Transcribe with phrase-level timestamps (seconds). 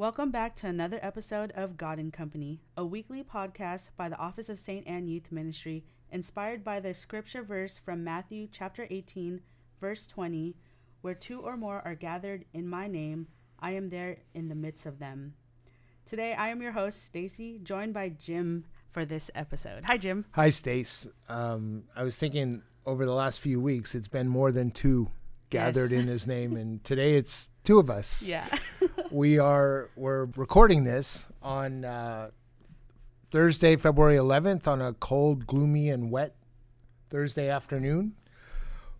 [0.00, 4.48] Welcome back to another episode of God and Company, a weekly podcast by the Office
[4.48, 4.86] of St.
[4.86, 9.42] Anne Youth Ministry, inspired by the scripture verse from Matthew chapter 18,
[9.78, 10.56] verse 20,
[11.02, 13.26] where two or more are gathered in my name,
[13.58, 15.34] I am there in the midst of them.
[16.06, 19.84] Today I am your host, Stacy, joined by Jim for this episode.
[19.84, 20.24] Hi Jim.
[20.30, 21.08] Hi Stace.
[21.28, 25.10] Um, I was thinking over the last few weeks it's been more than two
[25.50, 26.00] gathered Yes.
[26.00, 28.26] in his name and today it's two of us.
[28.26, 28.46] Yeah.
[29.10, 32.30] We are we're recording this on uh,
[33.30, 36.34] Thursday, February 11th, on a cold, gloomy, and wet
[37.08, 38.14] Thursday afternoon.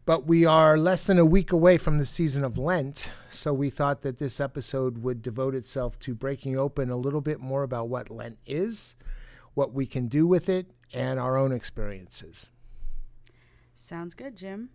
[0.06, 3.70] But we are less than a week away from the season of Lent, so we
[3.70, 7.88] thought that this episode would devote itself to breaking open a little bit more about
[7.88, 8.94] what Lent is,
[9.54, 12.50] what we can do with it, and our own experiences.
[13.76, 14.70] Sounds good, Jim.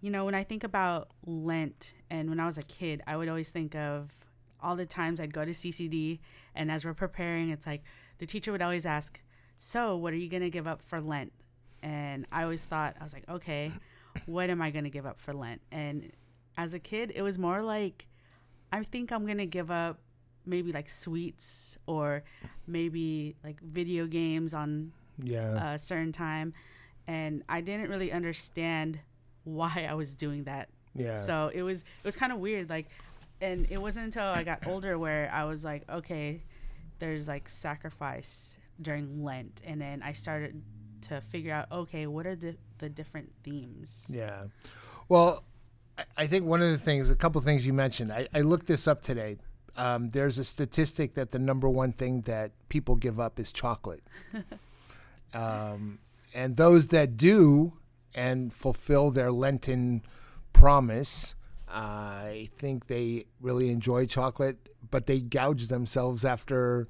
[0.00, 3.28] You know, when I think about Lent and when I was a kid, I would
[3.28, 4.10] always think of
[4.64, 6.18] all the times I'd go to CCD
[6.54, 7.82] and as we're preparing, it's like
[8.18, 9.20] the teacher would always ask,
[9.56, 11.32] So, what are you going to give up for Lent?
[11.82, 13.70] And I always thought, I was like, okay,
[14.26, 15.60] what am I going to give up for Lent?
[15.70, 16.10] And
[16.56, 18.06] as a kid, it was more like,
[18.72, 19.98] I think I'm going to give up
[20.46, 22.22] maybe like sweets or
[22.66, 25.74] maybe like video games on Yeah.
[25.74, 26.52] a certain time
[27.06, 28.98] and I didn't really understand
[29.44, 30.68] why I was doing that.
[30.94, 31.14] yeah.
[31.14, 32.86] So it was it was kind of weird like
[33.40, 36.42] and it wasn't until I got older where I was like okay
[36.98, 40.62] there's like sacrifice during Lent and then I started
[41.08, 44.06] to figure out okay what are the the different themes.
[44.10, 44.44] Yeah.
[45.08, 45.44] Well,
[45.96, 48.40] I- I think one of the things, a couple of things you mentioned, I, I
[48.40, 49.36] looked this up today.
[49.76, 54.02] Um, there's a statistic that the number one thing that people give up is chocolate.
[55.34, 55.98] um,
[56.34, 57.74] and those that do
[58.14, 60.02] and fulfill their Lenten
[60.52, 61.34] promise,
[61.74, 66.86] I think they really enjoy chocolate, but they gouge themselves after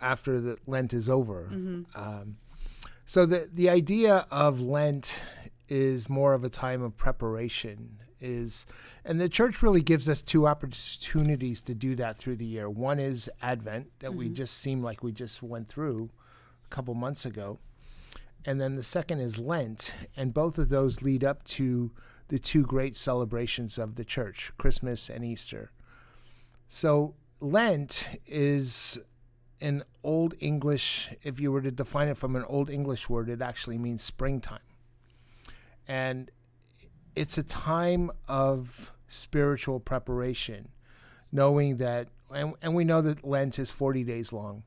[0.00, 1.48] after the Lent is over.
[1.94, 2.36] Um,
[3.04, 5.20] so the the idea of Lent
[5.68, 8.64] is more of a time of preparation is
[9.04, 12.70] and the church really gives us two opportunities to do that through the year.
[12.70, 16.08] One is Advent that we just seem like we just went through
[16.64, 17.58] a couple months ago.
[18.46, 21.90] And then the second is Lent, and both of those lead up to
[22.28, 25.70] the two great celebrations of the church, Christmas and Easter.
[26.68, 28.98] So Lent is
[29.60, 33.40] an old English, if you were to define it from an old English word, it
[33.40, 34.60] actually means springtime.
[35.88, 36.30] And
[37.14, 40.68] it's a time of spiritual preparation,
[41.32, 44.64] knowing that, and, and we know that Lent is 40 days long.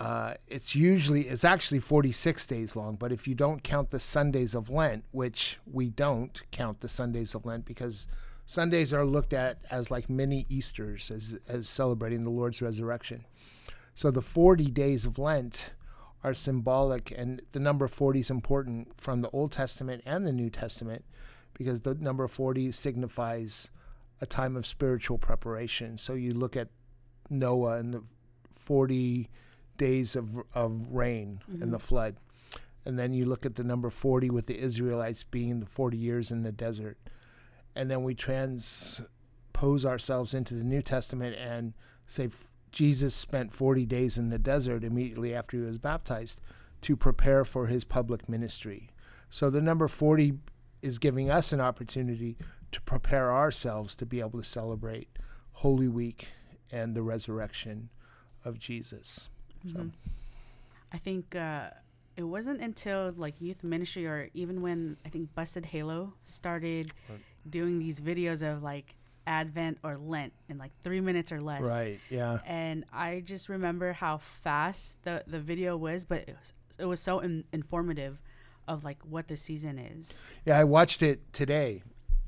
[0.00, 4.54] Uh, it's usually, it's actually 46 days long, but if you don't count the Sundays
[4.54, 8.08] of Lent, which we don't count the Sundays of Lent because
[8.46, 13.26] Sundays are looked at as like mini Easters, as, as celebrating the Lord's resurrection.
[13.94, 15.72] So the 40 days of Lent
[16.24, 20.48] are symbolic, and the number 40 is important from the Old Testament and the New
[20.48, 21.04] Testament
[21.52, 23.70] because the number 40 signifies
[24.22, 25.98] a time of spiritual preparation.
[25.98, 26.68] So you look at
[27.28, 28.02] Noah and the
[28.54, 29.28] 40
[29.80, 31.86] days of, of rain and the mm-hmm.
[31.86, 32.16] flood.
[32.84, 36.30] And then you look at the number 40 with the Israelites being the 40 years
[36.30, 36.98] in the desert.
[37.74, 41.72] And then we transpose ourselves into the New Testament and
[42.06, 46.42] say f- Jesus spent 40 days in the desert immediately after he was baptized
[46.82, 48.90] to prepare for his public ministry.
[49.30, 50.34] So the number 40
[50.82, 52.36] is giving us an opportunity
[52.72, 55.08] to prepare ourselves to be able to celebrate
[55.52, 56.28] Holy Week
[56.70, 57.88] and the resurrection
[58.44, 59.30] of Jesus.
[59.66, 59.90] So,
[60.92, 61.70] I think uh,
[62.16, 66.92] it wasn't until like youth ministry or even when I think Busted Halo started
[67.48, 68.94] doing these videos of like
[69.26, 71.62] Advent or Lent in like three minutes or less.
[71.62, 72.38] right, yeah.
[72.46, 77.00] And I just remember how fast the, the video was, but it was, it was
[77.00, 78.18] so in, informative
[78.66, 80.24] of like what the season is.
[80.44, 81.82] Yeah, I watched it today.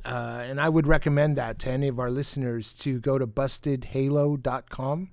[0.05, 5.11] Uh, and I would recommend that to any of our listeners to go to bustedhalo.com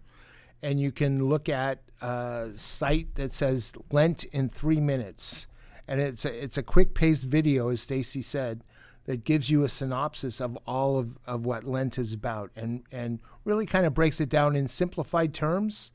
[0.62, 5.48] and you can look at a site that says Lent in three minutes.
[5.88, 8.64] And it's a, it's a quick paced video, as Stacy said,
[9.06, 13.20] that gives you a synopsis of all of, of what Lent is about and, and
[13.44, 15.92] really kind of breaks it down in simplified terms,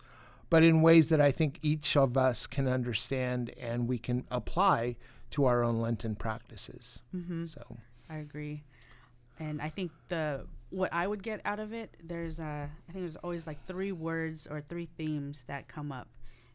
[0.51, 4.97] but in ways that I think each of us can understand and we can apply
[5.31, 7.01] to our own Lenten practices.
[7.15, 7.47] Mm-hmm.
[7.47, 7.79] So,
[8.11, 8.65] I agree.
[9.39, 13.05] And I think the what I would get out of it, there's uh, I think
[13.05, 16.09] there's always like three words or three themes that come up,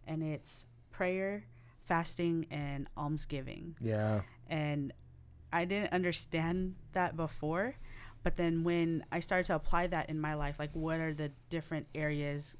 [0.05, 1.45] and it's prayer,
[1.83, 3.75] fasting, and almsgiving.
[3.81, 4.21] yeah.
[4.47, 4.91] And
[5.53, 7.75] I didn't understand that before,
[8.23, 11.31] But then when I started to apply that in my life, like what are the
[11.49, 12.57] different areas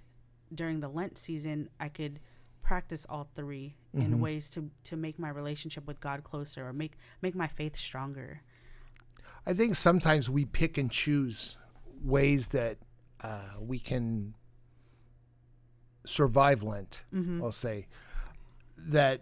[0.53, 2.19] during the Lent season I could
[2.61, 4.05] practice all 3 Mm-hmm.
[4.05, 7.75] in ways to to make my relationship with God closer or make make my faith
[7.75, 8.41] stronger.
[9.45, 11.57] I think sometimes we pick and choose
[12.03, 12.77] ways that
[13.21, 14.35] uh, we can
[16.05, 17.03] survive Lent.
[17.43, 17.87] I'll say
[18.77, 19.21] that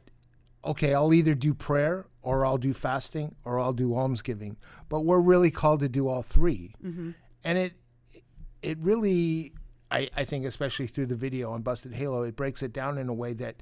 [0.66, 4.58] okay, I'll either do prayer or I'll do fasting or I'll do almsgiving,
[4.90, 6.74] but we're really called to do all 3
[7.44, 7.74] and it
[8.62, 9.54] it really
[9.90, 13.08] I, I think especially through the video on Busted Halo, it breaks it down in
[13.08, 13.56] a way that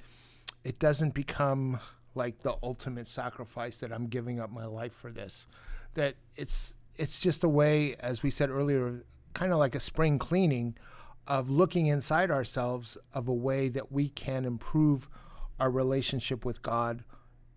[0.63, 1.79] it doesn't become
[2.15, 5.45] like the ultimate sacrifice that I'm giving up my life for this.
[5.95, 9.03] That it's it's just a way, as we said earlier,
[9.33, 10.77] kind of like a spring cleaning
[11.27, 15.09] of looking inside ourselves of a way that we can improve
[15.59, 17.03] our relationship with God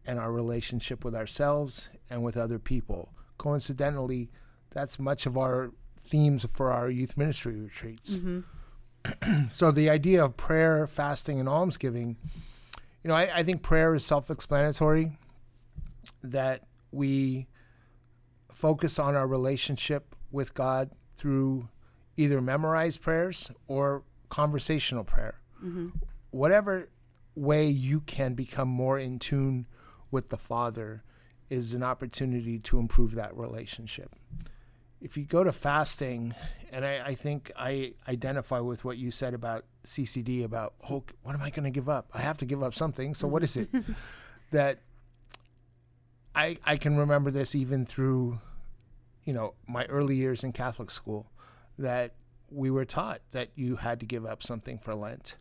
[0.07, 3.13] and our relationship with ourselves and with other people.
[3.37, 4.31] Coincidentally,
[4.71, 8.19] that's much of our themes for our youth ministry retreats.
[8.19, 9.49] Mm-hmm.
[9.51, 12.17] so the idea of prayer, fasting, and almsgiving,
[13.03, 15.13] you know, I, I think prayer is self-explanatory.
[16.23, 17.47] That we
[18.59, 21.69] focus on our relationship with God through
[22.17, 25.39] either memorized prayers or conversational prayer.
[25.65, 25.91] Mm-hmm.
[26.33, 26.89] Whatever
[27.37, 29.69] way you can become more in tune
[30.11, 31.05] with the Father
[31.49, 34.17] is an opportunity to improve that relationship.
[35.01, 36.35] If you go to fasting,
[36.73, 41.37] and I, I think I identify with what you said about CCD about, oh, what
[41.37, 42.09] am I going to give up?
[42.13, 43.15] I have to give up something.
[43.15, 43.69] So what is it?
[44.51, 44.81] that
[46.35, 48.41] I, I can remember this even through,
[49.29, 51.31] you know, my early years in Catholic school,
[51.79, 52.15] that
[52.51, 55.37] we were taught that you had to give up something for Lent.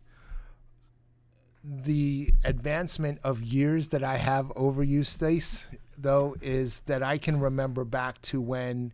[1.64, 7.40] The advancement of years that I have over you Stace, though, is that I can
[7.40, 8.92] remember back to when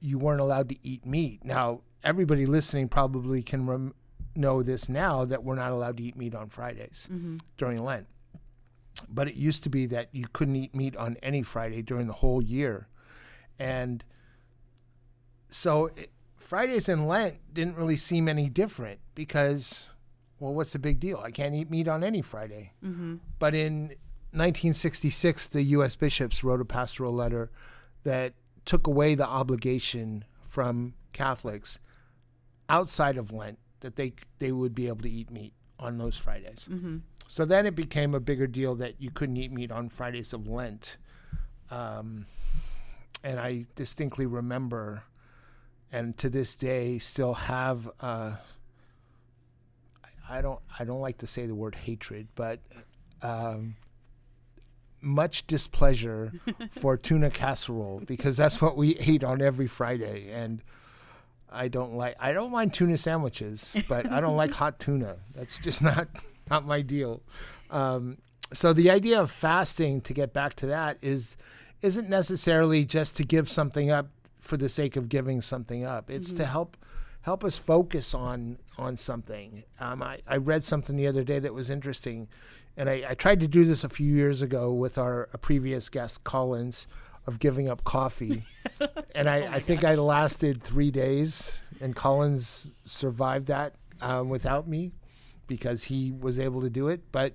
[0.00, 1.44] you weren't allowed to eat meat.
[1.44, 3.94] Now, everybody listening probably can rem-
[4.34, 7.36] know this now that we're not allowed to eat meat on Fridays mm-hmm.
[7.56, 8.08] during Lent.
[9.08, 12.14] But it used to be that you couldn't eat meat on any Friday during the
[12.14, 12.88] whole year.
[13.58, 14.04] And
[15.48, 19.88] so it, Fridays in Lent didn't really seem any different because,
[20.38, 21.18] well, what's the big deal?
[21.18, 22.72] I can't eat meat on any Friday.
[23.38, 23.94] But in
[24.32, 25.96] 1966, the U.S.
[25.96, 27.50] bishops wrote a pastoral letter
[28.04, 31.78] that took away the obligation from Catholics
[32.68, 36.68] outside of Lent that they they would be able to eat meat on those Fridays.
[37.28, 40.46] So then it became a bigger deal that you couldn't eat meat on Fridays of
[40.48, 40.96] Lent.
[41.70, 42.26] Um,
[43.26, 45.02] and I distinctly remember,
[45.90, 47.90] and to this day still have.
[48.00, 48.36] Uh,
[50.30, 50.60] I don't.
[50.78, 52.60] I don't like to say the word hatred, but
[53.22, 53.74] um,
[55.02, 56.32] much displeasure
[56.70, 60.62] for tuna casserole because that's what we ate on every Friday, and
[61.50, 62.14] I don't like.
[62.20, 65.16] I don't mind tuna sandwiches, but I don't like hot tuna.
[65.34, 66.06] That's just not
[66.48, 67.22] not my deal.
[67.70, 68.18] Um,
[68.52, 71.36] so the idea of fasting, to get back to that, is
[71.82, 74.08] isn't necessarily just to give something up
[74.40, 76.10] for the sake of giving something up.
[76.10, 76.76] It's to help
[77.22, 79.64] help us focus on on something.
[79.80, 82.28] Um, I, I read something the other day that was interesting,
[82.76, 85.88] and I, I tried to do this a few years ago with our a previous
[85.88, 86.86] guest Collins
[87.26, 88.44] of giving up coffee,
[89.14, 94.92] and I, I think I lasted three days, and Collins survived that um, without me
[95.48, 97.34] because he was able to do it, but.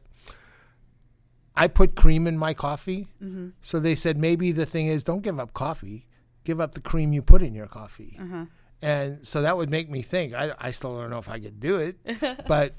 [1.55, 3.07] I put cream in my coffee.
[3.21, 3.49] Mm-hmm.
[3.61, 6.07] So they said maybe the thing is don't give up coffee,
[6.43, 8.17] give up the cream you put in your coffee.
[8.21, 8.45] Uh-huh.
[8.81, 10.33] And so that would make me think.
[10.33, 11.97] I, I still don't know if I could do it,
[12.47, 12.75] but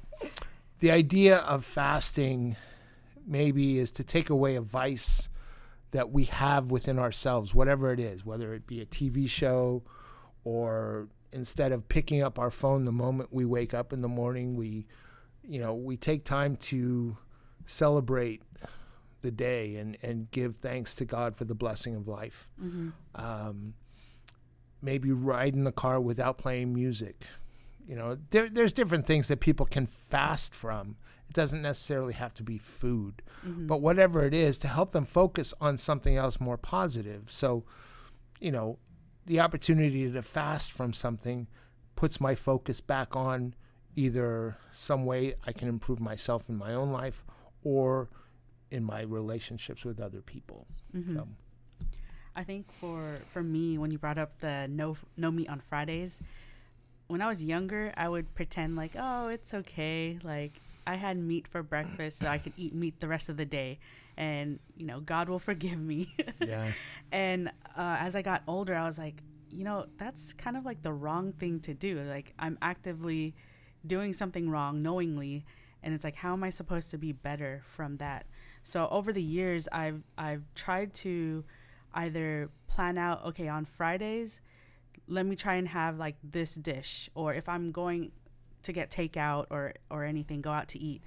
[0.80, 2.56] the idea of fasting
[3.26, 5.28] maybe is to take away a vice
[5.92, 9.82] that we have within ourselves, whatever it is, whether it be a TV show
[10.42, 14.56] or instead of picking up our phone the moment we wake up in the morning,
[14.56, 14.86] we,
[15.42, 17.16] you know, we take time to
[17.66, 18.42] celebrate
[19.22, 22.48] the day and, and give thanks to God for the blessing of life.
[23.14, 23.74] Um,
[24.82, 27.22] maybe ride in the car without playing music.
[27.86, 30.96] You know, there, there's different things that people can fast from.
[31.28, 33.22] It doesn't necessarily have to be food,
[33.68, 37.30] but whatever it is to help them focus on something else more positive.
[37.30, 37.64] So,
[38.40, 38.78] you know,
[39.26, 41.46] the opportunity to fast from something
[41.96, 43.54] puts my focus back on
[43.94, 47.24] either some way I can improve myself in my own life
[47.64, 48.08] or
[48.70, 50.66] in my relationships with other people.
[51.14, 51.28] So,
[52.34, 56.22] I think for for me, when you brought up the no no meat on Fridays,
[57.08, 60.18] when I was younger, I would pretend like, oh, it's okay.
[60.22, 63.44] Like I had meat for breakfast so I could eat meat the rest of the
[63.44, 63.78] day
[64.16, 66.14] and you know God will forgive me.
[66.40, 66.72] Yeah.
[67.12, 70.82] and uh, as I got older, I was like, you know, that's kind of like
[70.82, 72.00] the wrong thing to do.
[72.00, 73.34] Like I'm actively
[73.86, 75.44] doing something wrong knowingly,
[75.82, 78.26] and it's like, how am I supposed to be better from that?
[78.62, 81.44] So over the years, I've I've tried to
[81.94, 84.40] either plan out, okay, on Fridays,
[85.08, 88.12] let me try and have like this dish, or if I'm going
[88.62, 91.02] to get takeout or or anything, go out to eat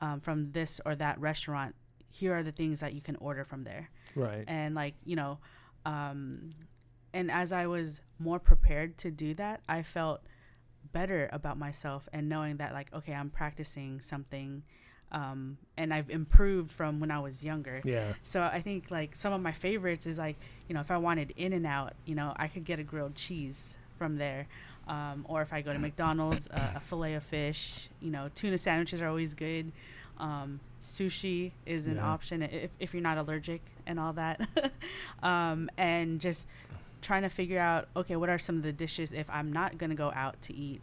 [0.00, 1.74] um, from this or that restaurant.
[2.10, 4.44] Here are the things that you can order from there Right.
[4.46, 5.38] and like you know
[5.86, 6.50] um
[7.14, 10.20] and as i was more prepared to do that i felt
[10.92, 14.62] better about myself and knowing that like okay i'm practicing something
[15.12, 18.12] um and i've improved from when i was younger Yeah.
[18.22, 20.36] so i think like some of my favorites is like
[20.68, 24.16] you know if i wanted In-N-Out you know i could get a grilled cheese from
[24.16, 24.46] there
[24.88, 28.58] um, or if i go to mcdonald's uh, a fillet of fish you know tuna
[28.58, 29.72] sandwiches are always good
[30.18, 32.06] um, sushi is an Yeah.
[32.12, 34.40] option if, if you're not allergic and all that
[35.22, 36.46] um, and just
[37.02, 39.90] trying to figure out okay what are some of the dishes if i'm not going
[39.90, 40.80] to go out to eat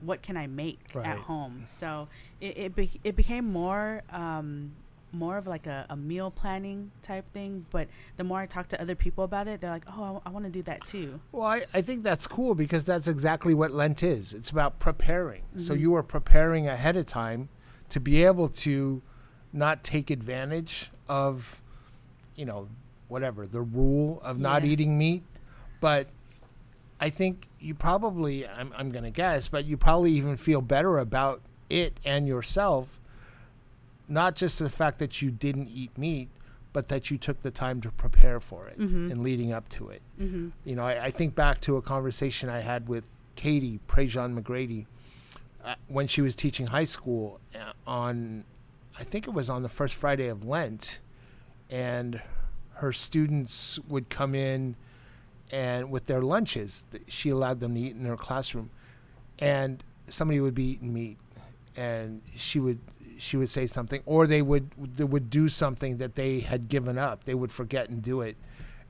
[0.00, 1.06] what can i make Right.
[1.06, 2.08] at home so
[2.40, 4.72] it, it, be- it became more um,
[5.12, 8.80] more of like a, a meal planning type thing but the more i talk to
[8.80, 11.64] other people about it they're like oh i, want to do that too Well, I,
[11.74, 14.32] I think that's cool because that's exactly what Lent is.
[14.34, 15.42] It's about preparing.
[15.56, 15.80] So Mhm.
[15.80, 17.48] you are preparing ahead of time
[17.90, 19.00] to be able to
[19.52, 21.62] not take advantage of,
[22.36, 22.68] you know,
[23.08, 24.70] whatever, the rule of not Yeah.
[24.72, 25.22] eating meat.
[25.80, 26.08] But
[27.00, 30.98] I think you probably, I'm, I'm going to guess, but you probably even feel better
[30.98, 32.98] about it and yourself.
[34.08, 36.28] Not just the fact that you didn't eat meat,
[36.72, 39.10] but that you took the time to prepare for it Mhm.
[39.10, 40.02] and leading up to it.
[40.20, 40.48] mm-hmm.
[40.64, 44.86] You know, I, I think back to a conversation I had with Katie Prejean McGrady
[45.64, 48.44] uh, when she was teaching high school uh, on,
[48.98, 50.98] I think it was on the first Friday of Lent,
[51.70, 52.22] and
[52.74, 54.76] her students would come in
[55.50, 58.70] and with their lunches, she allowed them to eat in her classroom,
[59.38, 61.18] and somebody would be eating meat,
[61.76, 62.80] and she would
[63.18, 66.98] she would say something, or they would they would do something that they had given
[66.98, 67.24] up.
[67.24, 68.36] They would forget and do it,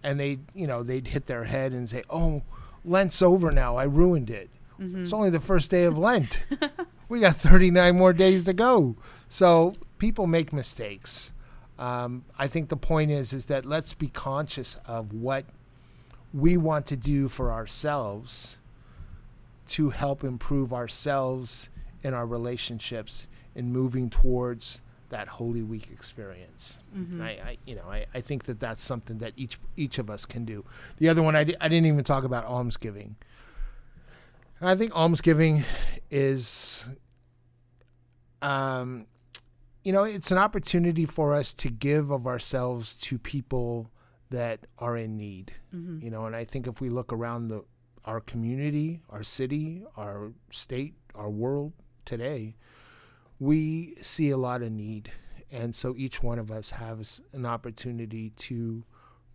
[0.03, 2.43] and they you know they'd hit their head and say, "Oh,
[2.85, 3.77] Lent's over now.
[3.77, 4.51] I ruined it.
[4.79, 5.03] Mm-hmm.
[5.03, 6.41] It's only the first day of Lent.
[7.09, 8.97] we got 39 more days to go."
[9.29, 11.33] So people make mistakes.
[11.79, 15.45] Um, I think the point is is that let's be conscious of what
[16.33, 18.59] we want to do for ourselves
[19.67, 21.69] to help improve ourselves
[22.03, 26.83] in our relationships in moving towards that Holy Week experience.
[26.97, 27.23] Mm-hmm.
[27.23, 30.27] I, I, you know, I, I think that that's something that each each of us
[30.27, 30.65] can do.
[30.99, 33.17] The other one, I, di- I didn't even talk about almsgiving.
[34.61, 35.65] And I think almsgiving
[36.11, 36.89] is,
[38.43, 39.07] um,
[39.83, 43.91] you know, it's an opportunity for us to give of ourselves to people
[44.31, 45.53] that are in need.
[45.75, 46.05] Mm-hmm.
[46.05, 47.65] You know, and I think if we look around the
[48.05, 51.73] our community, our city, our state, our world
[52.05, 52.57] today,
[53.39, 55.13] we see a lot of need.
[55.51, 58.85] And so each one of us has an opportunity to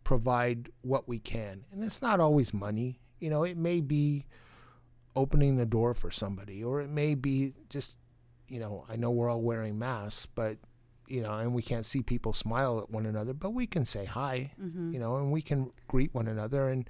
[0.03, 1.65] provide what we can.
[1.71, 2.99] And it's not always money.
[3.19, 4.25] You know, it may be
[5.15, 7.97] opening the door for somebody, or it may be just,
[8.47, 10.57] you know, I know we're all wearing masks, but,
[11.13, 14.05] you know, and we can't see people smile at one another, but we can say
[14.05, 14.93] hi, Mm-hmm.
[14.93, 16.89] you know, and we can greet one another and,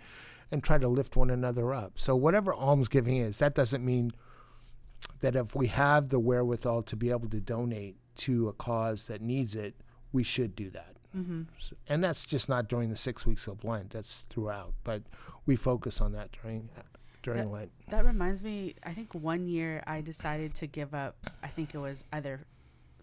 [0.51, 1.93] and try to lift one another up.
[1.97, 4.11] So whatever almsgiving is, that doesn't mean
[5.19, 9.21] that if we have the wherewithal to be able to donate to a cause that
[9.21, 9.75] needs it,
[10.13, 10.95] we should do that.
[11.15, 11.43] Mm-hmm.
[11.57, 13.89] So- And that's just not during the six weeks of Lent.
[13.91, 14.73] That's throughout.
[14.83, 15.03] But
[15.45, 16.69] we focus on that during
[17.21, 17.71] during Lent.
[17.89, 21.77] That reminds me, I think one year I decided to give up, I think it
[21.77, 22.41] was either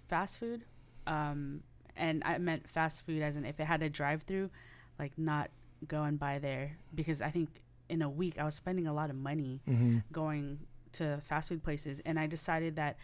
[0.09, 0.65] fast food,
[1.07, 1.63] um,
[1.97, 4.51] and I meant fast food as in if it had a drive through,
[4.99, 5.51] like not
[5.87, 6.77] go and buy there.
[6.95, 7.49] Because I think
[7.89, 9.99] in a week I was spending a lot of money Mm-hmm.
[10.13, 10.61] going
[10.93, 12.01] to fast food places.
[12.05, 12.97] And I decided that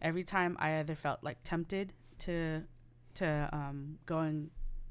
[0.00, 2.62] every time I either felt like tempted to
[3.14, 4.50] to um, go and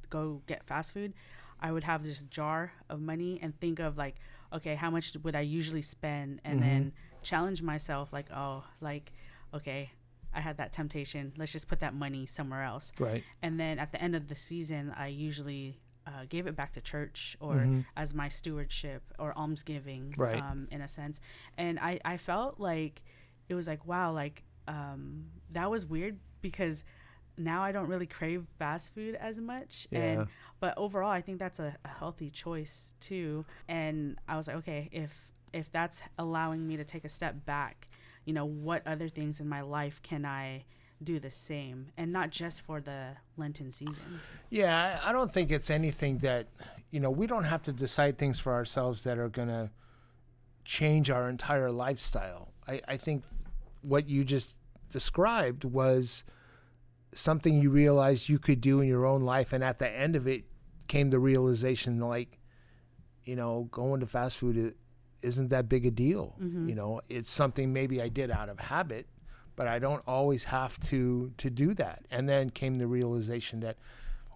[0.10, 1.14] go get fast food,
[1.60, 4.16] I would have this jar of money and think of like,
[4.54, 9.12] okay, how much would I usually spend, and then challenge myself like, oh, like,
[9.54, 9.92] okay,
[10.34, 11.34] I had that temptation.
[11.38, 12.92] Let's just put that money somewhere else.
[13.00, 13.24] Right.
[13.42, 16.82] And then at the end of the season, I usually uh, gave it back to
[16.82, 17.86] church or Mhm.
[17.96, 20.42] as my stewardship or almsgiving, Right.
[20.42, 21.22] um, in a sense.
[21.58, 23.02] And I, I felt like
[23.48, 26.84] it was like, wow, like um, that was weird because
[27.38, 29.88] now I don't really crave fast food as much.
[29.92, 30.00] Yeah.
[30.00, 30.28] And
[30.60, 33.46] but overall, I think that's a, a healthy choice too.
[33.68, 37.88] And I was like, okay, if if that's allowing me to take a step back,
[38.26, 40.66] you know, what other things in my life can I
[41.04, 44.22] do the same and not just for the Lenten season.
[44.50, 46.48] Yeah, I don't think it's anything that,
[46.92, 49.70] you know, we don't have to decide things for ourselves that are going to
[50.64, 52.50] change our entire lifestyle.
[52.68, 53.24] I, I think
[53.82, 54.56] what you just
[54.90, 56.24] described was
[57.14, 59.54] something you realized you could do in your own life.
[59.54, 60.46] And at the end of it
[60.88, 62.40] came the realization like,
[63.24, 64.76] you know, going to fast food
[65.24, 66.36] isn't that big a deal.
[66.40, 69.08] You know, it's something maybe I did out of habit,
[69.56, 72.06] but I don't always have to to do that.
[72.12, 73.78] And then came the realization that,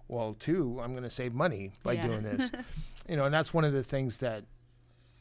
[0.08, 2.06] well, too, I'm going to save money by Yeah.
[2.06, 2.50] doing this.
[3.08, 4.44] you know, and that's one of the things that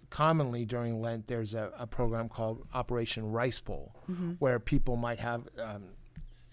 [0.10, 3.94] commonly during Lent there's a, a program called Operation Rice Bowl,
[4.40, 5.48] where people might have.
[5.62, 5.84] Um,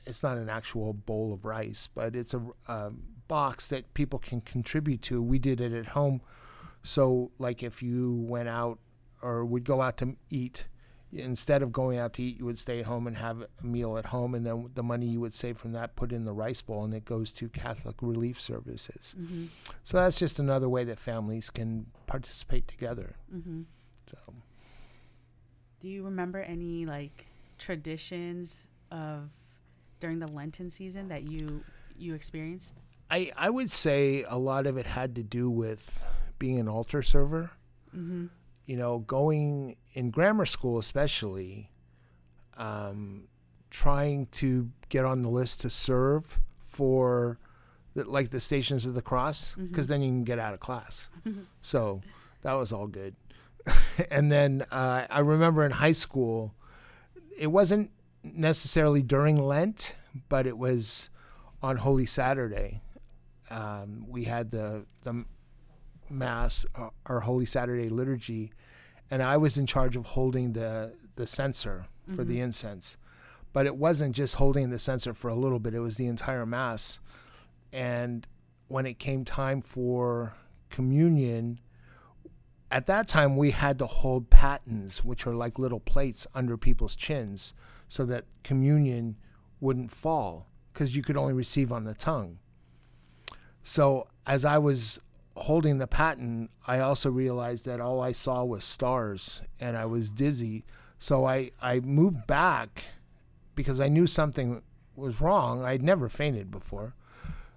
[0.06, 2.90] it's not an actual bowl of rice, but it's a, a
[3.26, 5.22] box that people can contribute to.
[5.22, 6.20] We did it at home,
[6.82, 8.78] so like if you went out
[9.22, 10.66] or would go out to eat,
[11.12, 13.96] instead of going out to eat, you would stay at home and have a meal
[13.96, 16.60] at home, and then the money you would save from that put in the rice
[16.62, 19.14] bowl, and it goes to Catholic Relief Services.
[19.18, 19.46] Mm-hmm.
[19.84, 23.14] So that's just another way that families can participate together.
[23.34, 23.62] Mm-hmm.
[24.10, 24.18] So.
[25.80, 27.26] Do you remember any like
[27.58, 29.30] traditions of
[30.00, 31.62] during the Lenten season that you
[31.96, 32.74] you experienced?
[33.10, 36.04] I, I would say a lot of it had to do with
[36.38, 37.52] being an altar server.
[37.94, 38.26] Mm-hmm.
[38.66, 41.70] You know, going in grammar school, especially,
[42.56, 43.28] um,
[43.70, 47.38] trying to get on the list to serve for
[47.94, 51.08] the, like the Stations of the Cross, because then you can get out of class.
[51.62, 52.00] so
[52.42, 53.14] that was all good.
[54.10, 56.54] and then uh, I remember in high school,
[57.36, 57.90] it wasn't
[58.22, 59.94] necessarily during Lent,
[60.28, 61.10] but it was
[61.62, 62.82] on Holy Saturday.
[63.50, 65.24] Um, we had the the
[66.10, 68.52] mass, uh, our Holy Saturday liturgy,
[69.10, 72.96] and I was in charge of holding the the censer for the incense.
[73.52, 76.46] But it wasn't just holding the censer for a little bit; it was the entire
[76.46, 77.00] mass.
[77.72, 78.26] And
[78.68, 80.34] when it came time for
[80.70, 81.60] communion,
[82.70, 86.96] at that time we had to hold patens, which are like little plates under people's
[86.96, 87.54] chins,
[87.88, 89.16] so that communion
[89.60, 92.38] wouldn't fall because you could only receive on the tongue.
[93.62, 95.00] So as I was
[95.36, 100.10] holding the paten, I also realized that all I saw was stars and I was
[100.10, 100.64] dizzy.
[100.98, 102.84] So I, I moved back
[103.54, 104.62] because I knew something
[104.96, 105.64] was wrong.
[105.64, 106.94] I'd never fainted before.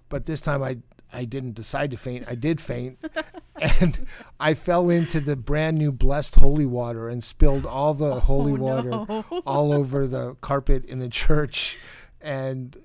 [0.08, 0.78] But this time I
[1.12, 2.26] I didn't decide to faint.
[2.28, 2.98] I did faint.
[3.80, 4.06] and
[4.38, 8.52] I fell into the brand new blessed holy water and spilled all the oh, holy
[8.52, 9.24] Oh, water no.
[9.46, 11.78] all over the carpet in the church.
[12.20, 12.76] And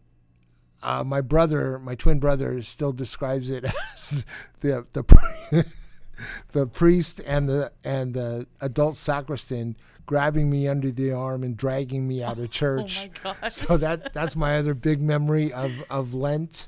[0.84, 4.26] uh, my brother, my twin brother, still describes it as
[4.60, 5.65] the the
[6.52, 12.08] the priest and the and the adult sacristan grabbing me under the arm and dragging
[12.08, 13.10] me out of church.
[13.26, 13.54] Oh my gosh.
[13.54, 16.67] So that that's my other big memory of of Lent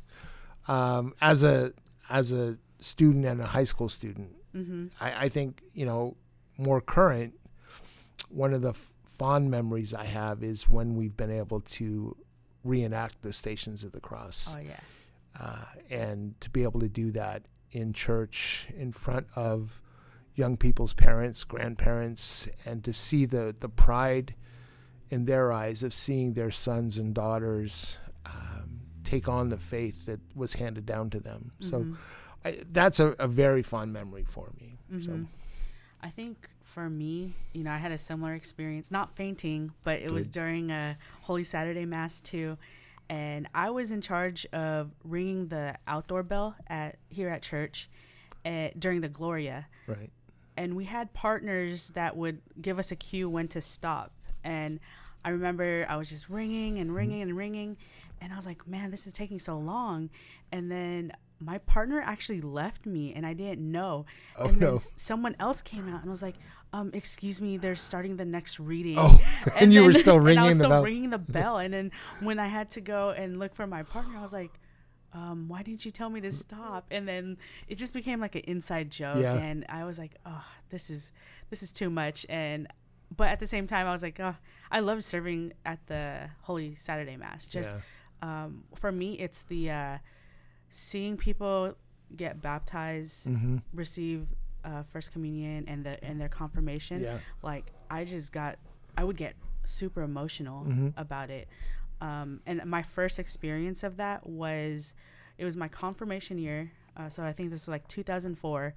[0.67, 1.73] um, as a
[2.09, 4.35] as a student and a high school student.
[4.55, 4.87] Mm-hmm.
[4.99, 6.15] I, I think you know
[6.57, 7.33] more current.
[8.29, 12.15] One of the f- fond memories I have is when we've been able to
[12.65, 14.79] reenact the Stations of the Cross, Oh yeah.
[15.39, 19.79] uh, and to be able to do that in church in front of
[20.33, 24.35] young people's parents, grandparents, and to see the the pride
[25.09, 30.19] in their eyes of seeing their sons and daughters um, take on the faith that
[30.35, 31.51] was handed down to them.
[31.61, 31.97] So Mhm.
[32.43, 34.77] I, that's a, a very fond memory for me.
[34.99, 35.11] So.
[35.11, 35.27] Mhm.
[36.01, 40.11] I think for me, you know, I had a similar experience, not fainting, but it
[40.11, 42.57] was during a Holy Saturday Mass too.
[43.09, 47.89] And I was in charge of ringing the outdoor bell at here at church
[48.43, 49.67] at, during the Gloria.
[49.87, 50.09] Right.
[50.57, 54.11] And we had partners that would give us a cue when to stop.
[54.43, 54.81] And
[55.23, 56.97] I remember I was just ringing and mm-hmm.
[56.97, 57.77] ringing and ringing.
[58.19, 60.09] And I was like, man, this is taking so long.
[60.51, 64.05] And then my partner actually left me and I didn't know.
[64.37, 64.81] Oh, and then no.
[64.95, 66.35] someone else came out and was like,
[66.75, 68.95] um, excuse me, they're starting the next reading.
[68.97, 69.17] Oh,
[69.59, 70.83] and you were still and I ringing was the still bell.
[70.83, 71.57] ringing the bell.
[71.57, 74.51] And then when I had to go and look for my partner, I was like,
[75.13, 76.87] um, why didn't you tell me to stop?
[76.91, 77.37] And then
[77.69, 79.21] it just became like an inside joke.
[79.21, 79.35] Yeah.
[79.35, 81.13] And I was like, oh, this is
[81.49, 82.25] this is too much.
[82.27, 82.67] And
[83.15, 84.35] but at the same time, I was like, oh,
[84.69, 87.47] I love serving at the Holy Saturday Mass.
[87.47, 87.77] Just
[88.21, 89.97] um, for me, it's the uh,
[90.69, 91.75] seeing people
[92.13, 94.27] get baptized, hmm receive
[94.65, 97.01] uh, First Communion, and the and their confirmation.
[97.01, 97.19] Yeah.
[97.41, 98.57] Like I just got,
[98.97, 100.93] I would get super emotional Mhm.
[100.97, 101.47] about it.
[102.01, 104.93] Um, and my first experience of that was,
[105.37, 106.71] it was my confirmation year.
[106.97, 108.73] Uh, so I think this was like 2004.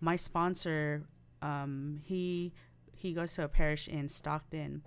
[0.00, 1.04] My sponsor,
[1.42, 2.52] um, he
[2.94, 4.82] he goes to a parish in Stockton,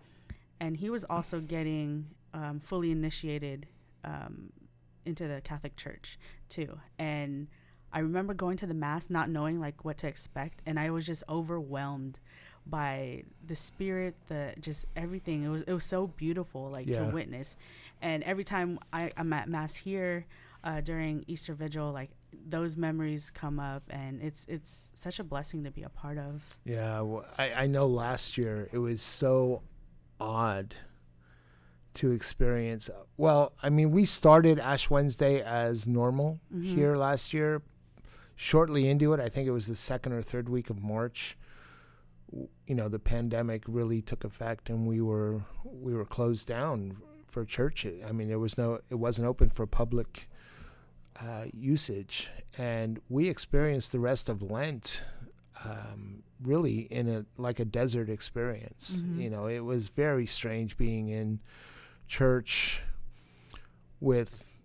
[0.60, 3.68] and he was also getting um, fully initiated
[4.04, 4.52] um,
[5.06, 6.18] into the Catholic Church
[6.50, 7.48] too, and
[7.96, 11.06] I remember going to the mass not knowing like what to expect, and I was
[11.08, 12.20] just overwhelmed
[12.68, 15.44] by the spirit, the just everything.
[15.44, 17.08] It was it was so beautiful, like Yeah.
[17.08, 17.56] to witness.
[18.02, 20.26] And every time I, I'm at mass here
[20.64, 22.10] uh, during Easter Vigil, like
[22.48, 26.58] those memories come up, and it's it's such a blessing to be a part of.
[26.66, 29.62] Yeah, well, I, I know last year it was so
[30.20, 30.76] odd
[31.94, 32.90] to experience.
[33.16, 36.64] Well, I mean, we started Ash Wednesday as normal Mhm.
[36.76, 37.62] here last year.
[38.36, 41.38] Shortly into it, I think it was the second or third week of March.
[42.68, 47.46] You know, the pandemic really took effect, and we were we were closed down for
[47.46, 47.86] church.
[48.08, 50.30] I mean, there was no, it wasn't open for public
[51.22, 55.04] uh, usage, and we experienced the rest of Lent
[55.64, 59.00] um, really in a like a desert experience.
[59.02, 59.22] Mhm.
[59.22, 61.40] You know, it was very strange being in
[62.08, 62.82] church
[64.00, 64.56] with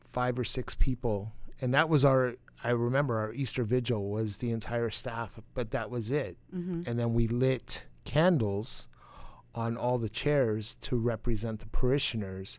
[0.00, 2.36] five or six people, and that was our.
[2.64, 6.36] I remember our Easter vigil was the entire staff, but that was it.
[6.54, 6.82] Mm-hmm.
[6.86, 8.88] And then we lit candles
[9.54, 12.58] on all the chairs to represent the parishioners.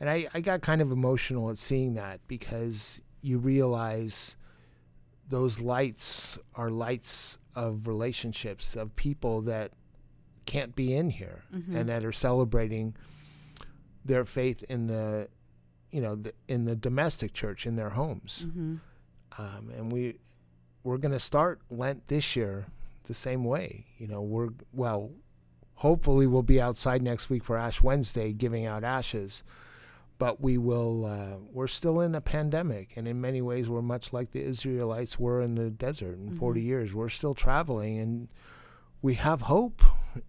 [0.00, 4.36] And I, I got kind of emotional at seeing that because you realize
[5.28, 9.72] those lights are lights of relationships, of people that
[10.44, 11.74] can't be in here Mhm.
[11.74, 12.94] and that are celebrating
[14.04, 15.28] their faith in the
[15.90, 18.76] you know the, in the domestic church in their homes Mm-hmm.
[19.38, 20.18] Um, and we
[20.84, 22.66] we're going to start Lent this year
[23.04, 23.86] the same way.
[23.98, 25.10] You know, we're well,
[25.74, 29.42] hopefully we'll be outside next week for Ash Wednesday, giving out ashes.
[30.18, 31.04] But we will.
[31.04, 35.18] Uh, we're still in a pandemic, and in many ways, we're much like the Israelites
[35.18, 36.64] were in the desert in 40 Mhm.
[36.64, 36.94] years.
[36.94, 38.28] We're still traveling, and
[39.02, 39.82] we have hope.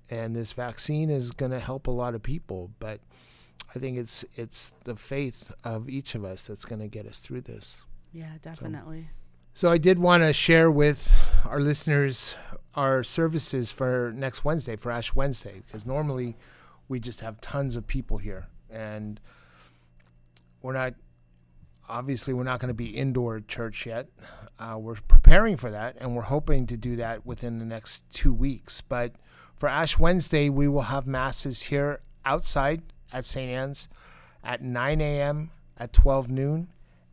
[0.09, 2.99] And this vaccine is going to help a lot of people, but
[3.73, 7.19] I think it's it's the faith of each of us that's going to get us
[7.19, 7.83] through this.
[8.11, 9.09] Yeah, definitely.
[9.53, 12.35] So I did want to share with our listeners
[12.75, 16.37] our services for next Wednesday for Ash Wednesday because normally
[16.87, 19.19] we just have tons of people here and
[20.61, 20.93] we're not
[21.89, 24.09] obviously we're not going to be indoor church yet.
[24.59, 28.33] Uh, we're preparing for that and we're hoping to do that within the next two
[28.33, 28.81] weeks.
[28.81, 29.13] But
[29.55, 33.49] for Ash Wednesday, we will have masses here outside at St.
[33.51, 33.87] Anne's
[34.43, 36.69] at 9 a.m., at 12 noon,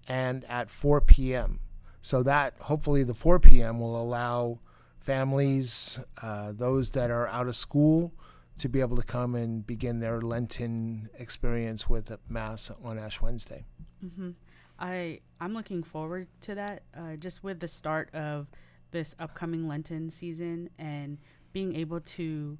[0.08, 1.60] and at 4 p.m.
[2.02, 3.80] So that hopefully the 4 p.m.
[3.80, 4.60] will allow
[4.98, 8.12] families, uh, those that are out of school,
[8.58, 13.64] to be able to come and begin their Lenten experience with Mass on Ash Wednesday.
[14.00, 14.30] hmm
[14.78, 16.82] I I'm looking forward to that.
[16.96, 18.48] Uh, just with the start of
[18.90, 21.18] this upcoming Lenten season and
[21.52, 22.58] being able to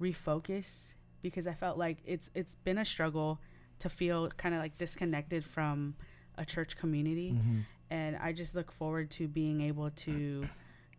[0.00, 3.40] refocus because I felt like it's it's been a struggle
[3.78, 5.94] to feel kind of like disconnected from
[6.36, 7.60] a church community mm-hmm.
[7.90, 10.48] and I just look forward to being able to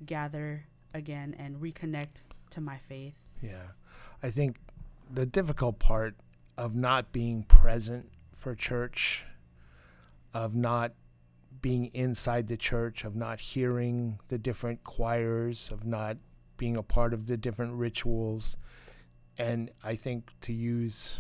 [0.06, 2.22] gather again and reconnect
[2.52, 3.16] to my faith.
[3.42, 3.68] Yeah.
[4.24, 4.58] I think
[5.14, 6.16] the difficult part
[6.58, 9.26] of not being present for church,
[10.34, 10.94] of not
[11.62, 16.18] being inside the church, of not hearing the different choirs, of not
[16.58, 18.58] being a part of the different rituals.
[19.38, 21.20] And I think to use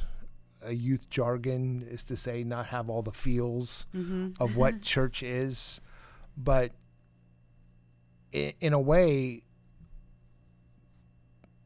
[0.66, 4.42] a youth jargon is to say not have all the feels Mm-hmm.
[4.44, 5.80] of what church is,
[6.38, 6.72] but
[8.32, 9.44] in a way,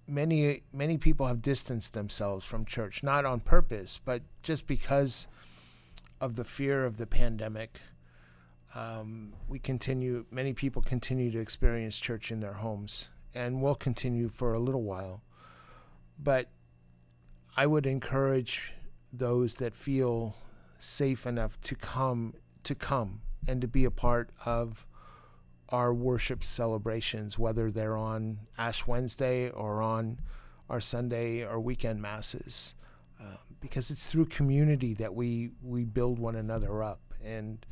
[0.08, 5.28] many many people have distanced themselves from church, not on purpose, but just because
[6.22, 7.80] of the fear of the pandemic.
[8.76, 10.26] Um, we continue.
[10.30, 14.84] Many people continue to experience church in their homes, and will continue for a little
[14.84, 15.24] while.
[16.22, 16.50] But
[17.58, 18.74] I would encourage
[19.12, 20.36] those that feel
[20.78, 24.86] safe enough to come to come and to be a part of
[25.70, 30.20] our worship celebrations, whether they're on Ash Wednesday or on
[30.70, 32.76] our Sunday or weekend masses,
[33.20, 37.66] uh, because it's through community that we we build one another up and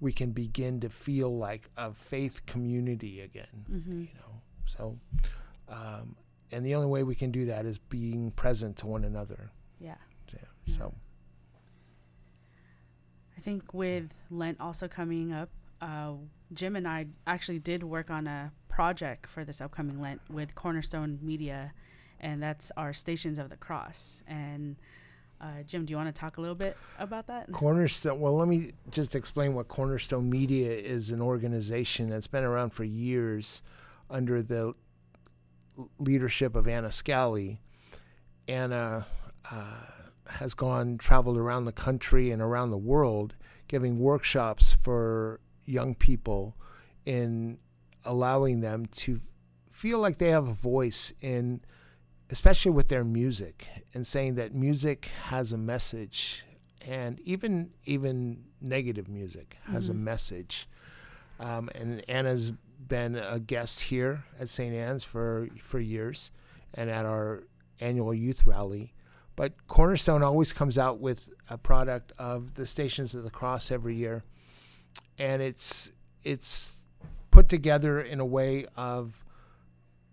[0.00, 3.66] we can begin to feel like a faith community again.
[3.70, 4.00] Mm-hmm.
[4.02, 4.98] You know, so
[5.68, 6.16] um,
[6.50, 9.50] and the only way we can do that is being present to one another.
[9.80, 9.94] Yeah.
[10.64, 10.76] Yeah.
[10.76, 10.94] So.
[13.36, 15.48] I think with Lent also coming up,
[15.80, 16.12] uh,
[16.52, 21.18] Jim and I actually did work on a project for this upcoming Lent with Cornerstone
[21.20, 21.72] Media,
[22.20, 24.22] and that's our Stations of the Cross.
[24.28, 24.76] And
[25.40, 27.50] uh, Jim, do you want to talk a little bit about that?
[27.50, 28.20] Cornerstone.
[28.20, 32.84] Well, let me just explain what Cornerstone Media is an organization that's been around for
[32.84, 33.60] years
[34.08, 34.74] under the
[35.98, 37.60] leadership of Anna Scally.
[38.46, 39.06] Anna
[39.50, 39.86] uh,
[40.38, 43.34] has gone traveled around the country and around the world
[43.68, 46.56] giving workshops for young people
[47.06, 47.58] in
[48.04, 49.20] allowing them to
[49.70, 51.60] feel like they have a voice in
[52.30, 56.44] especially with their music and saying that music has a message
[56.86, 59.98] and even even negative music has mm-hmm.
[59.98, 60.68] a message
[61.40, 62.52] um, and anna's
[62.88, 66.30] been a guest here at st anne's for for years
[66.74, 67.44] and at our
[67.80, 68.92] annual youth rally
[69.42, 73.96] but cornerstone always comes out with a product of the stations of the cross every
[73.96, 74.22] year
[75.18, 75.90] and it's
[76.22, 76.84] it's
[77.32, 79.24] put together in a way of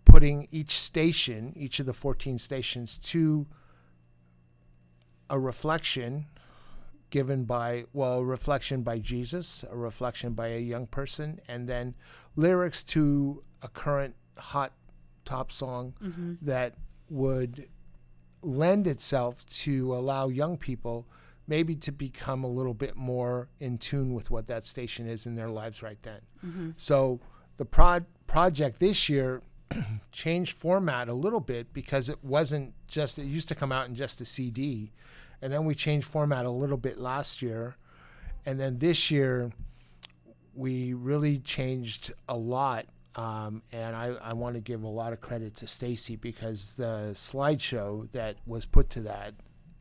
[0.04, 3.46] putting each station, each of the 14 stations, to
[5.28, 6.26] a reflection
[7.10, 11.94] given by, well, a reflection by Jesus, a reflection by a young person, and then
[12.34, 14.72] lyrics to a current hot
[15.24, 16.34] top song mm-hmm.
[16.42, 16.74] that
[17.08, 17.68] would
[18.42, 21.06] lend itself to allow young people
[21.50, 25.34] maybe to become a little bit more in tune with what that station is in
[25.34, 26.20] their lives right then.
[26.46, 26.70] Mm-hmm.
[26.76, 27.20] So
[27.56, 29.42] the prod project this year
[30.12, 33.96] changed format a little bit because it wasn't just it used to come out in
[33.96, 34.92] just a CD,
[35.42, 37.76] and then we changed format a little bit last year,
[38.46, 39.50] and then this year
[40.54, 42.86] we really changed a lot.
[43.16, 47.10] Um, and I, I want to give a lot of credit to Stacy because the
[47.14, 49.34] slideshow that was put to that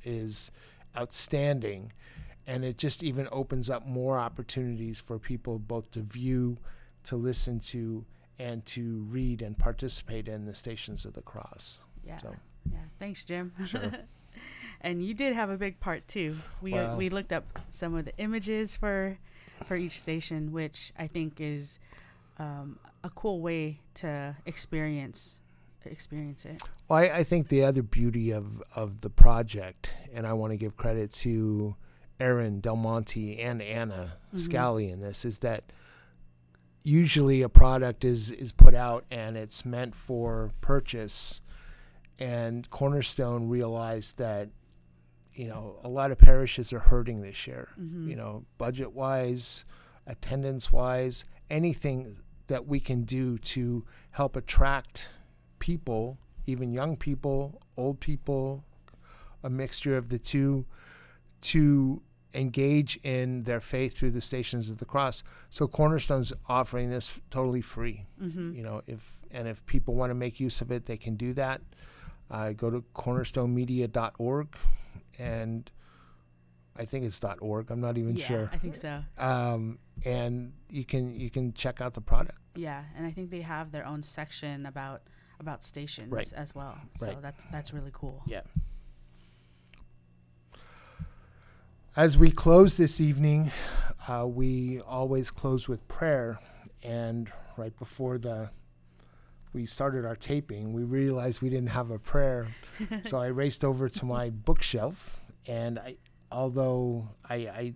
[0.03, 0.51] is
[0.97, 1.93] outstanding.
[2.47, 6.57] And it just even opens up more opportunities for people both to view,
[7.03, 8.05] to listen to,
[8.39, 11.81] and to read and participate in the Stations of the Cross.
[12.03, 12.17] Yeah.
[12.17, 12.35] So.
[12.71, 12.79] Yeah.
[12.97, 13.53] Thanks, Jim.
[13.65, 13.91] Sure.
[14.81, 16.37] and you did have a big part too.
[16.61, 19.19] We well, we looked up some of the images for
[19.65, 21.79] for each station, which I think is
[22.39, 25.39] um, a cool way to experience
[25.85, 26.61] experience it.
[26.87, 30.57] Well, I, I, think the other beauty of, of the project, and I want to
[30.57, 31.75] give credit to
[32.19, 34.37] Aaron Del Monte and Anna mm-hmm.
[34.37, 35.71] Scally in this, is that
[36.83, 41.41] usually a product is, is put out and it's meant for purchase.
[42.19, 44.49] And Cornerstone realized that,
[45.33, 48.09] you know, a lot of parishes are hurting this year, mm-hmm.
[48.09, 49.63] you know, budget wise,
[50.05, 52.17] attendance wise, anything
[52.49, 55.09] that we can do to help attract
[55.59, 58.63] people, even young people, old people,
[59.43, 60.65] a mixture of the two,
[61.41, 62.01] to
[62.33, 65.23] engage in their faith through the stations of the cross.
[65.49, 68.05] So Cornerstone's offering this totally free.
[68.21, 68.55] Mm-hmm.
[68.55, 71.33] You know, if and if people want to make use of it, they can do
[71.33, 71.61] that.
[72.31, 74.47] Uh, go to cornerstonemedia.org
[75.17, 75.71] and
[76.79, 77.69] I think it's .org.
[77.69, 78.49] I'm not even yeah, sure.
[78.53, 79.01] I think so.
[79.17, 82.37] Um, and you can you can check out the product.
[82.55, 85.01] Yeah, and I think they have their own section about
[85.39, 86.31] about stations right.
[86.33, 86.77] as well.
[86.95, 87.21] So right.
[87.21, 88.23] that's that's really cool.
[88.25, 88.41] Yeah.
[91.95, 93.51] As we close this evening,
[94.07, 96.39] uh, we always close with prayer,
[96.81, 98.51] and right before the
[99.51, 102.55] we started our taping, we realized we didn't have a prayer,
[103.03, 105.97] so I raced over to my bookshelf, and I,
[106.31, 107.73] although I, I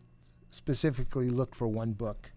[0.50, 2.32] specifically looked for one book,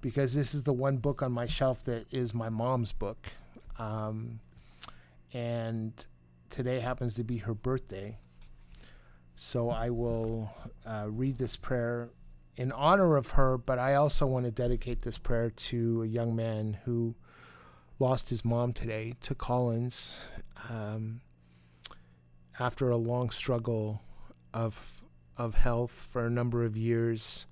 [0.00, 3.28] because this is the one book on my shelf that is my mom's book.
[3.78, 4.40] Um,
[5.32, 5.92] and
[6.48, 8.18] today happens to be her birthday.
[9.36, 10.52] So I will
[10.84, 12.10] uh, read this prayer
[12.56, 16.36] in honor of her, but I also want to dedicate this prayer to a young
[16.36, 17.14] man who
[17.98, 20.20] lost his mom today, to Collins,
[20.68, 21.20] um,
[22.58, 24.02] after a long struggle
[24.52, 25.04] of
[25.40, 27.46] of health for a number of years.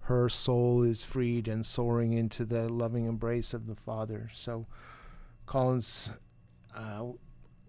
[0.00, 4.30] Her soul is freed and soaring into the loving embrace of the Father.
[4.32, 4.66] So,
[5.46, 6.12] Collins
[6.74, 7.04] uh,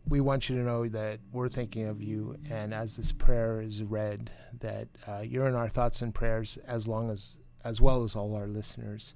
[0.07, 3.83] we want you to know that we're thinking of you, and as this prayer is
[3.83, 8.15] read, that uh, you're in our thoughts and prayers as long as as well as
[8.15, 9.13] all our listeners.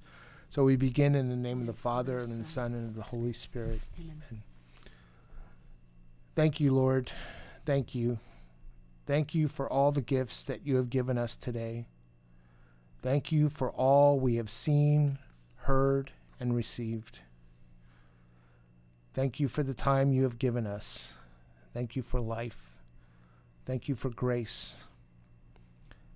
[0.50, 3.02] So we begin in the name of the Father and the Son and of the
[3.02, 3.82] Holy Spirit.
[4.00, 4.44] Amen.
[6.36, 7.12] Thank you, Lord.
[7.66, 8.20] Thank you.
[9.06, 11.88] Thank you for all the gifts that you have given us today.
[13.02, 15.20] Thank you for all we have seen,
[15.58, 17.22] heard, and received.
[19.14, 21.14] Thank you for the time you have given us.
[21.74, 22.78] Thank you for life.
[23.66, 24.84] Thank you for grace.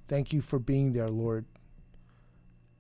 [0.08, 1.46] Thank you for being there, Lord.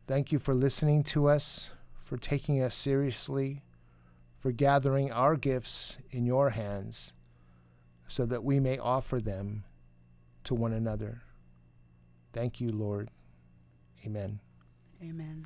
[0.08, 1.69] Thank you for listening to us,
[2.04, 3.62] for taking us seriously,
[4.39, 7.13] for gathering our gifts in your hands
[8.08, 9.65] so that we may offer them
[10.50, 11.22] to one another.
[12.34, 13.12] Thank you, Lord.
[14.04, 14.40] Amen.
[15.00, 15.46] Amen.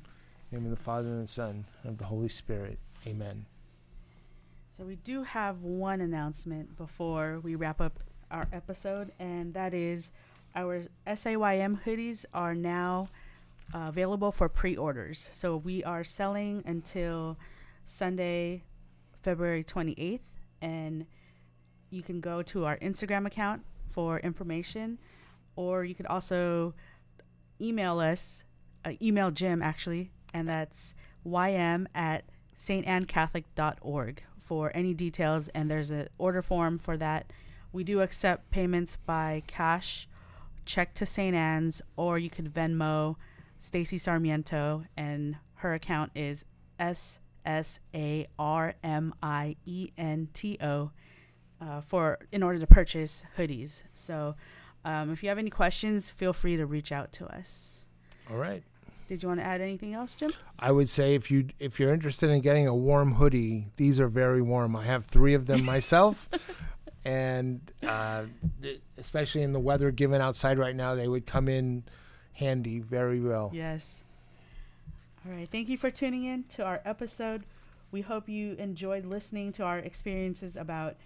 [0.50, 2.78] the name of the Father and the Son and of the Holy Spirit.
[3.06, 3.44] Amen.
[4.70, 10.10] So we do have one announcement before we wrap up our episode, and that is
[10.54, 13.10] our SAYM hoodies are now
[13.74, 15.18] uh, available for pre-orders.
[15.18, 17.36] So we are selling until
[17.84, 18.62] Sunday,
[19.22, 20.30] February 28th,
[20.62, 21.04] and
[21.90, 24.98] you can go to our Instagram account for information,
[25.54, 26.74] or you could also
[27.60, 28.42] email us,
[28.84, 32.24] uh, email Jim actually, and that's ym at
[32.58, 35.46] stanncatholic.org for any details.
[35.48, 37.32] And there's an order form for that.
[37.72, 40.08] We do accept payments by cash,
[40.64, 41.36] check to St.
[41.36, 43.14] Anne's, or you could Venmo
[43.58, 46.44] Stacy Sarmiento, and her account is
[46.80, 50.90] S S A R M I E N T O
[51.60, 53.82] uh, for in order to purchase hoodies.
[53.92, 54.34] So,
[54.84, 57.84] um, if you have any questions, feel free to reach out to us.
[58.30, 58.62] All right.
[59.08, 60.32] Did you want to add anything else, Jim?
[60.58, 64.08] I would say if you if you're interested in getting a warm hoodie, these are
[64.08, 64.74] very warm.
[64.74, 66.28] I have three of them myself,
[67.04, 68.24] and uh,
[68.96, 71.84] especially in the weather given outside right now, they would come in
[72.32, 73.50] handy very well.
[73.52, 74.02] Yes.
[75.26, 75.48] All right.
[75.50, 77.44] Thank you for tuning in to our episode.
[77.90, 80.96] We hope you enjoyed listening to our experiences about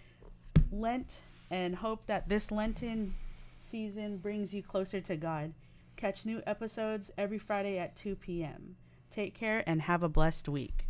[0.72, 3.14] Lent and hope that this Lenten
[3.56, 5.52] season brings you closer to God.
[5.96, 8.76] Catch new episodes every Friday at 2 p.m.
[9.10, 10.87] Take care and have a blessed week.